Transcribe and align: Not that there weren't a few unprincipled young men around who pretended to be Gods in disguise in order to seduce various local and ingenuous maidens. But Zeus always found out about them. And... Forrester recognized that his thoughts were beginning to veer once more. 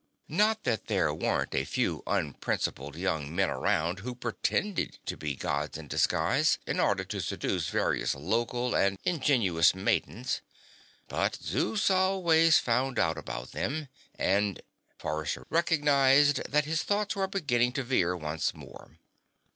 Not 0.29 0.63
that 0.63 0.87
there 0.87 1.13
weren't 1.13 1.53
a 1.53 1.63
few 1.63 2.01
unprincipled 2.07 2.95
young 2.95 3.35
men 3.35 3.51
around 3.51 3.99
who 3.99 4.15
pretended 4.15 4.97
to 5.05 5.15
be 5.15 5.35
Gods 5.35 5.77
in 5.77 5.87
disguise 5.87 6.57
in 6.65 6.79
order 6.79 7.03
to 7.03 7.21
seduce 7.21 7.69
various 7.69 8.15
local 8.15 8.73
and 8.73 8.97
ingenuous 9.03 9.75
maidens. 9.75 10.41
But 11.07 11.35
Zeus 11.35 11.91
always 11.91 12.57
found 12.57 12.97
out 12.97 13.19
about 13.19 13.51
them. 13.51 13.89
And... 14.17 14.61
Forrester 14.97 15.45
recognized 15.51 16.41
that 16.51 16.65
his 16.65 16.81
thoughts 16.81 17.15
were 17.15 17.27
beginning 17.27 17.73
to 17.73 17.83
veer 17.83 18.17
once 18.17 18.55
more. 18.55 18.97